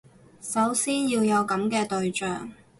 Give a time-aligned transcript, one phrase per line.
[0.41, 2.49] 首先要有噉嘅對象